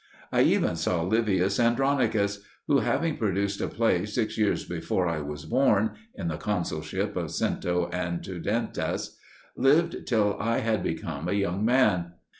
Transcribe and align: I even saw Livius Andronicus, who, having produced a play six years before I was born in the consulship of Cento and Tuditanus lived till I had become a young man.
I 0.31 0.41
even 0.41 0.77
saw 0.77 1.03
Livius 1.03 1.59
Andronicus, 1.59 2.39
who, 2.65 2.79
having 2.79 3.17
produced 3.17 3.61
a 3.61 3.67
play 3.67 4.03
six 4.07 4.35
years 4.35 4.65
before 4.65 5.07
I 5.07 5.19
was 5.19 5.45
born 5.45 5.91
in 6.15 6.27
the 6.27 6.37
consulship 6.37 7.15
of 7.15 7.29
Cento 7.29 7.87
and 7.93 8.23
Tuditanus 8.23 9.17
lived 9.55 10.07
till 10.07 10.37
I 10.39 10.61
had 10.61 10.81
become 10.81 11.29
a 11.29 11.33
young 11.33 11.63
man. 11.63 12.13